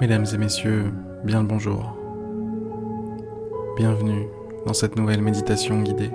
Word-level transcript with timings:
Mesdames 0.00 0.26
et 0.32 0.38
messieurs, 0.38 0.92
bien 1.24 1.42
le 1.42 1.48
bonjour. 1.48 1.98
Bienvenue 3.76 4.28
dans 4.64 4.72
cette 4.72 4.94
nouvelle 4.94 5.20
méditation 5.20 5.82
guidée. 5.82 6.12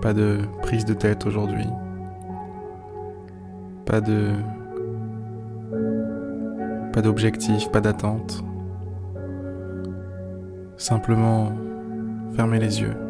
Pas 0.00 0.12
de 0.12 0.42
prise 0.62 0.84
de 0.84 0.94
tête 0.94 1.26
aujourd'hui. 1.26 1.66
Pas 3.84 4.00
de 4.00 4.30
pas 6.92 7.02
d'objectif, 7.02 7.68
pas 7.72 7.80
d'attente. 7.80 8.44
Simplement 10.76 11.50
fermez 12.36 12.60
les 12.60 12.80
yeux. 12.80 13.05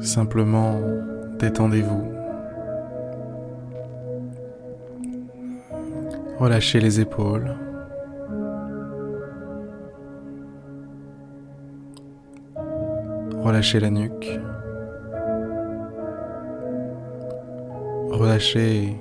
Simplement 0.00 0.80
détendez-vous. 1.38 2.04
Relâchez 6.38 6.80
les 6.80 7.00
épaules. 7.00 7.54
Relâchez 13.42 13.80
la 13.80 13.90
nuque. 13.90 14.40
Relâchez 18.10 18.96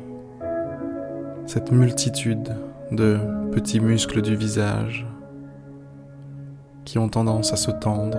cette 1.46 1.72
multitude 1.72 2.56
de 2.92 3.18
petits 3.52 3.80
muscles 3.80 4.22
du 4.22 4.36
visage 4.36 5.08
qui 6.86 6.98
ont 6.98 7.10
tendance 7.10 7.54
à 7.54 7.56
se 7.56 7.72
tendre 7.72 8.18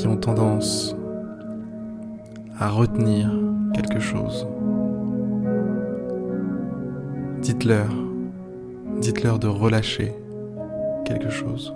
qui 0.00 0.06
ont 0.06 0.16
tendance 0.16 0.94
à 2.58 2.68
retenir 2.68 3.30
quelque 3.72 3.98
chose. 3.98 4.46
Dites-leur, 7.40 7.88
dites-leur 9.00 9.38
de 9.38 9.48
relâcher 9.48 10.14
quelque 11.04 11.30
chose. 11.30 11.74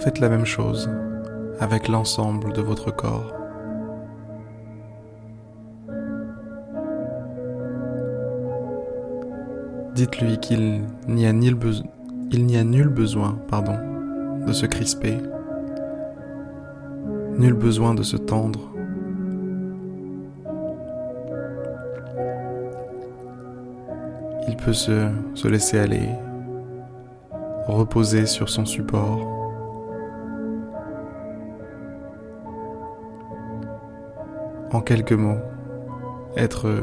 Faites 0.00 0.20
la 0.20 0.28
même 0.28 0.44
chose 0.44 0.90
avec 1.60 1.88
l'ensemble 1.88 2.52
de 2.52 2.60
votre 2.60 2.90
corps. 2.94 3.45
Dites-lui 9.96 10.36
qu'il 10.36 10.82
n'y 11.08 11.24
a, 11.24 11.32
nul, 11.32 11.54
besoin 12.88 13.38
pardon, 13.48 13.78
de 14.46 14.52
se 14.52 14.66
crisper, 14.66 15.16
nul 17.38 17.54
besoin 17.54 17.94
de 17.94 18.02
se 18.02 18.18
tendre. 18.18 18.60
Il 24.46 24.56
peut 24.58 24.74
se 24.74 25.48
laisser 25.48 25.78
aller, 25.78 26.10
reposer 27.66 28.26
sur 28.26 28.50
son 28.50 28.66
support. 28.66 29.26
En 34.72 34.82
quelques 34.82 35.12
mots, 35.12 35.40
être 36.36 36.82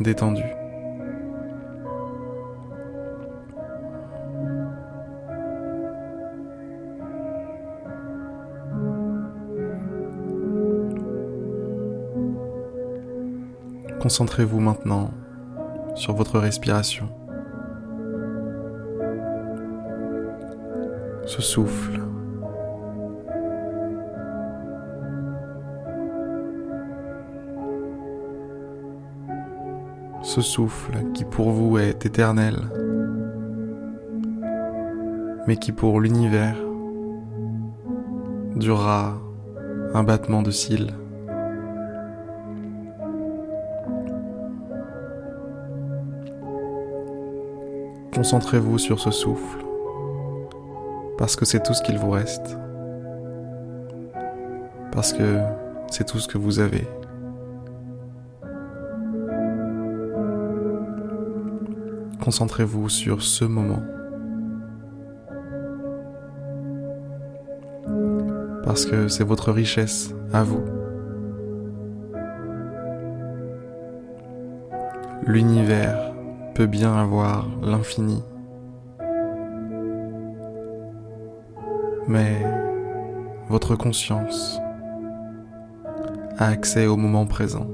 détendu. 0.00 0.42
Concentrez-vous 14.00 14.60
maintenant 14.60 15.10
sur 15.94 16.14
votre 16.14 16.38
respiration. 16.38 17.08
Ce 21.26 21.42
souffle. 21.42 22.00
Ce 30.22 30.40
souffle 30.40 31.12
qui 31.12 31.24
pour 31.24 31.50
vous 31.50 31.76
est 31.76 32.06
éternel, 32.06 32.56
mais 35.46 35.56
qui 35.56 35.72
pour 35.72 36.00
l'univers 36.00 36.56
durera 38.56 39.18
un 39.92 40.04
battement 40.04 40.42
de 40.42 40.50
cils. 40.50 40.99
Concentrez-vous 48.20 48.76
sur 48.76 49.00
ce 49.00 49.10
souffle, 49.10 49.64
parce 51.16 51.36
que 51.36 51.46
c'est 51.46 51.62
tout 51.62 51.72
ce 51.72 51.82
qu'il 51.82 51.96
vous 51.96 52.10
reste, 52.10 52.58
parce 54.92 55.14
que 55.14 55.38
c'est 55.90 56.04
tout 56.04 56.18
ce 56.18 56.28
que 56.28 56.36
vous 56.36 56.58
avez. 56.58 56.86
Concentrez-vous 62.22 62.90
sur 62.90 63.22
ce 63.22 63.46
moment, 63.46 63.82
parce 68.64 68.84
que 68.84 69.08
c'est 69.08 69.24
votre 69.24 69.50
richesse 69.50 70.14
à 70.34 70.42
vous. 70.42 70.62
L'univers 75.26 76.09
peut 76.54 76.66
bien 76.66 76.94
avoir 76.94 77.46
l'infini. 77.62 78.22
Mais 82.08 82.36
votre 83.48 83.76
conscience 83.76 84.60
a 86.38 86.46
accès 86.46 86.86
au 86.86 86.96
moment 86.96 87.26
présent. 87.26 87.66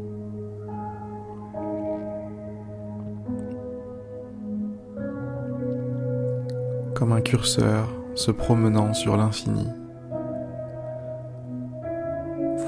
Comme 6.95 7.13
un 7.13 7.21
curseur 7.21 7.89
se 8.15 8.31
promenant 8.31 8.95
sur 8.95 9.17
l'infini, 9.17 9.69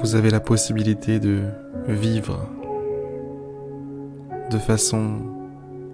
vous 0.01 0.15
avez 0.15 0.29
la 0.29 0.39
possibilité 0.39 1.19
de 1.19 1.41
vivre 1.87 2.47
de 4.49 4.57
façon 4.57 5.38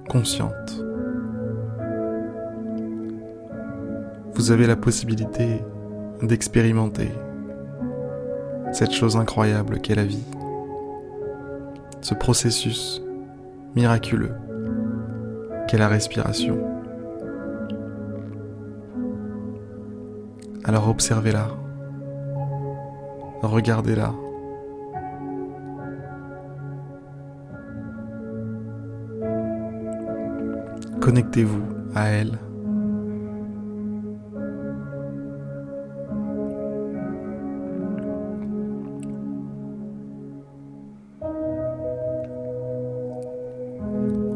consciente. 0.07 0.83
Vous 4.33 4.51
avez 4.51 4.67
la 4.67 4.75
possibilité 4.75 5.63
d'expérimenter 6.21 7.11
cette 8.71 8.91
chose 8.91 9.15
incroyable 9.15 9.79
qu'est 9.79 9.95
la 9.95 10.03
vie, 10.03 10.25
ce 12.01 12.13
processus 12.13 13.01
miraculeux 13.75 14.33
qu'est 15.67 15.77
la 15.77 15.87
respiration. 15.87 16.59
Alors 20.63 20.89
observez-la, 20.89 21.47
regardez-la 23.41 24.13
Connectez-vous 31.05 31.61
à 31.93 32.07
elle. 32.07 32.39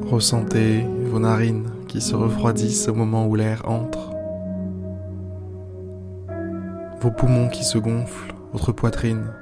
Ressentez 0.06 0.86
vos 1.06 1.18
narines 1.18 1.71
qui 1.88 2.01
se 2.01 2.13
refroidissent 2.13 2.88
au 2.88 2.94
moment 2.94 3.25
où 3.25 3.33
l'air 3.33 3.68
entre. 3.68 4.12
Vos 7.01 7.10
poumons 7.10 7.50
qui 7.50 7.63
se 7.63 7.80
gonflent, 7.80 8.36
votre 8.54 8.74
poitrine 8.74 9.33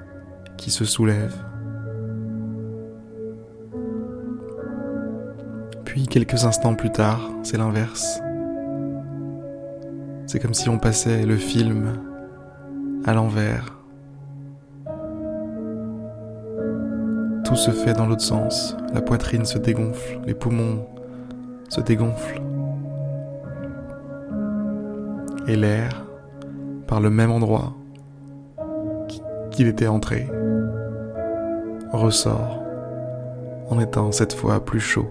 qui 0.56 0.72
se 0.72 0.86
soulève. 0.86 1.36
Quelques 6.06 6.46
instants 6.46 6.76
plus 6.76 6.92
tard, 6.92 7.32
c'est 7.44 7.58
l'inverse. 7.58 8.22
C'est 10.28 10.40
comme 10.40 10.54
si 10.54 10.70
on 10.70 10.78
passait 10.78 11.26
le 11.26 11.38
film 11.38 12.00
à 13.06 13.14
l'envers. 13.14 13.78
tout 17.48 17.56
se 17.56 17.72
fait 17.72 17.94
dans 17.94 18.06
l'autre 18.06 18.24
sens. 18.24 18.76
La 18.94 19.02
poitrine 19.02 19.46
se 19.46 19.58
dégonfle, 19.58 20.20
les 20.26 20.34
poumons 20.34 20.86
se 21.70 21.80
dégonflent. 21.80 22.42
Et 25.48 25.56
l'air, 25.56 26.06
par 26.88 27.00
le 27.00 27.10
même 27.10 27.32
endroit 27.32 27.74
qu'il 29.52 29.68
était 29.68 29.88
entré, 29.88 30.28
ressort 31.94 32.62
en 33.70 33.80
étant 33.80 34.12
cette 34.12 34.34
fois 34.34 34.66
plus 34.66 34.82
chaud. 34.82 35.08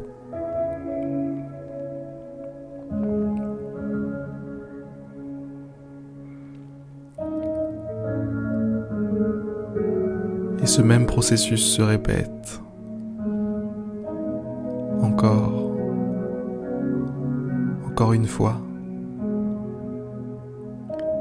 Ce 10.76 10.82
même 10.82 11.06
processus 11.06 11.74
se 11.74 11.80
répète. 11.80 12.60
Encore, 15.00 15.72
encore 17.86 18.12
une 18.12 18.26
fois, 18.26 18.60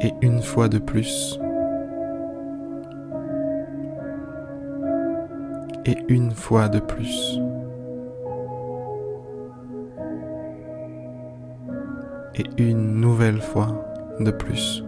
et 0.01 0.11
une 0.21 0.41
fois 0.41 0.67
de 0.67 0.77
plus, 0.77 1.39
et 5.85 5.95
une 6.09 6.31
fois 6.31 6.67
de 6.67 6.79
plus, 6.79 7.39
et 12.35 12.43
une 12.57 12.99
nouvelle 12.99 13.39
fois 13.39 13.69
de 14.19 14.31
plus. 14.31 14.83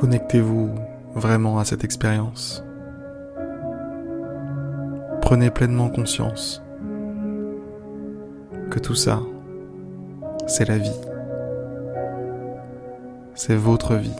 Connectez-vous 0.00 0.70
vraiment 1.14 1.58
à 1.58 1.66
cette 1.66 1.84
expérience. 1.84 2.64
Prenez 5.20 5.50
pleinement 5.50 5.90
conscience 5.90 6.62
que 8.70 8.78
tout 8.78 8.94
ça, 8.94 9.20
c'est 10.46 10.66
la 10.66 10.78
vie. 10.78 11.00
C'est 13.34 13.56
votre 13.56 13.94
vie. 13.96 14.16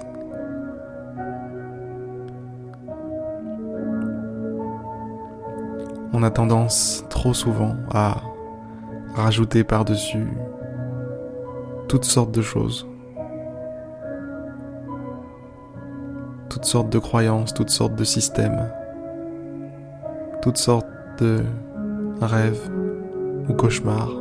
On 6.13 6.23
a 6.23 6.31
tendance 6.31 7.07
trop 7.09 7.33
souvent 7.33 7.77
à 7.91 8.21
rajouter 9.15 9.65
par-dessus 9.65 10.29
toutes 11.89 12.05
sortes 12.05 12.33
de 12.33 12.43
choses. 12.43 12.87
Toutes 16.61 16.69
sortes 16.69 16.91
de 16.91 16.99
croyances, 16.99 17.55
toutes 17.55 17.71
sortes 17.71 17.95
de 17.95 18.05
systèmes, 18.05 18.71
toutes 20.43 20.59
sortes 20.59 20.87
de 21.19 21.43
rêves 22.21 22.71
ou 23.49 23.55
cauchemars. 23.55 24.13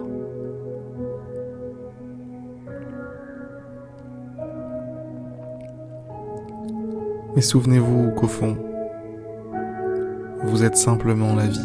Mais 7.36 7.42
souvenez-vous 7.42 8.12
qu'au 8.12 8.28
fond, 8.28 8.56
vous 10.44 10.64
êtes 10.64 10.78
simplement 10.78 11.36
la 11.36 11.46
vie. 11.46 11.60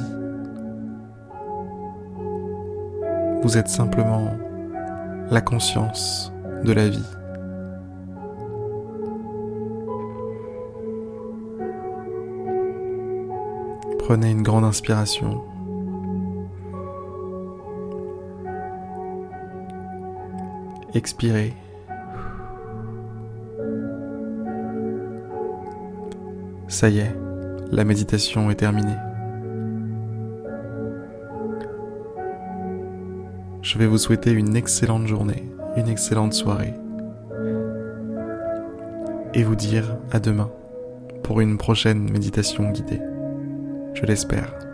Vous 3.44 3.56
êtes 3.56 3.68
simplement 3.68 4.32
la 5.30 5.40
conscience 5.40 6.32
de 6.64 6.72
la 6.72 6.88
vie. 6.88 7.06
Prenez 14.04 14.30
une 14.30 14.42
grande 14.42 14.64
inspiration. 14.64 15.42
Expirez. 20.92 21.54
Ça 26.68 26.90
y 26.90 26.98
est, 26.98 27.16
la 27.72 27.84
méditation 27.84 28.50
est 28.50 28.56
terminée. 28.56 28.98
Je 33.62 33.78
vais 33.78 33.86
vous 33.86 33.96
souhaiter 33.96 34.32
une 34.32 34.54
excellente 34.54 35.06
journée, 35.06 35.50
une 35.78 35.88
excellente 35.88 36.34
soirée 36.34 36.74
et 39.32 39.42
vous 39.44 39.56
dire 39.56 39.96
à 40.12 40.20
demain 40.20 40.50
pour 41.22 41.40
une 41.40 41.56
prochaine 41.56 42.10
méditation 42.10 42.70
guidée 42.70 43.00
je 43.94 44.04
l'espère. 44.06 44.73